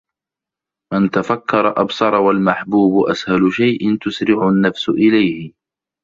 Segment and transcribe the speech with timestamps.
[0.93, 5.53] مَنْ تَفَكَّرَ أَبْصَرَ وَالْمَحْبُوبُ أَسْهَلُ شَيْءٍ تُسْرِعُ النَّفْسُ إلَيْهِ